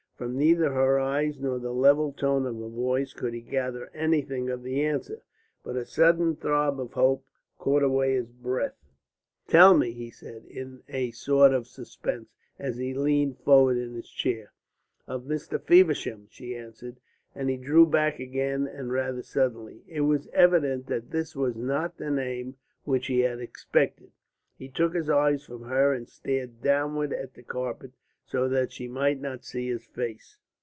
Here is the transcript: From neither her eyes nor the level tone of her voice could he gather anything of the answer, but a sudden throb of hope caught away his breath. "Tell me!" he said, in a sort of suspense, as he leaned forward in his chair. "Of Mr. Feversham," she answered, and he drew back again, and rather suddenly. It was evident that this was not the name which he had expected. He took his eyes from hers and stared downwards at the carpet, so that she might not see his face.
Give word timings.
From 0.21 0.37
neither 0.37 0.71
her 0.71 0.99
eyes 0.99 1.39
nor 1.39 1.57
the 1.57 1.71
level 1.73 2.11
tone 2.13 2.45
of 2.45 2.53
her 2.53 2.67
voice 2.69 3.11
could 3.11 3.33
he 3.33 3.41
gather 3.41 3.89
anything 3.91 4.51
of 4.51 4.61
the 4.61 4.83
answer, 4.85 5.23
but 5.63 5.75
a 5.75 5.83
sudden 5.83 6.35
throb 6.35 6.79
of 6.79 6.93
hope 6.93 7.25
caught 7.57 7.81
away 7.81 8.13
his 8.13 8.31
breath. 8.31 8.75
"Tell 9.47 9.75
me!" 9.75 9.93
he 9.93 10.11
said, 10.11 10.45
in 10.45 10.83
a 10.87 11.09
sort 11.09 11.55
of 11.55 11.65
suspense, 11.65 12.35
as 12.59 12.77
he 12.77 12.93
leaned 12.93 13.39
forward 13.39 13.77
in 13.79 13.95
his 13.95 14.11
chair. 14.11 14.53
"Of 15.07 15.23
Mr. 15.23 15.59
Feversham," 15.59 16.27
she 16.29 16.55
answered, 16.55 16.97
and 17.33 17.49
he 17.49 17.57
drew 17.57 17.87
back 17.87 18.19
again, 18.19 18.67
and 18.67 18.91
rather 18.91 19.23
suddenly. 19.23 19.81
It 19.87 20.01
was 20.01 20.27
evident 20.33 20.85
that 20.85 21.09
this 21.09 21.35
was 21.35 21.55
not 21.55 21.97
the 21.97 22.11
name 22.11 22.57
which 22.83 23.07
he 23.07 23.21
had 23.21 23.39
expected. 23.39 24.11
He 24.55 24.69
took 24.69 24.93
his 24.93 25.09
eyes 25.09 25.43
from 25.45 25.63
hers 25.63 25.97
and 25.97 26.07
stared 26.07 26.61
downwards 26.61 27.13
at 27.13 27.33
the 27.33 27.41
carpet, 27.41 27.93
so 28.23 28.47
that 28.47 28.71
she 28.71 28.87
might 28.87 29.19
not 29.19 29.43
see 29.43 29.67
his 29.67 29.83
face. 29.83 30.37